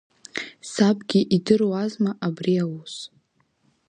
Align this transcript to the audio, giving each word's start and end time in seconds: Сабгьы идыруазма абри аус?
Сабгьы 0.71 1.21
идыруазма 1.35 2.11
абри 2.27 2.55
аус? 2.63 2.95